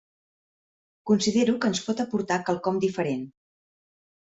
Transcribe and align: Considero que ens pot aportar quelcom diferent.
Considero 1.11 1.55
que 1.59 1.71
ens 1.73 1.83
pot 1.91 2.03
aportar 2.05 2.41
quelcom 2.51 2.83
diferent. 2.89 3.31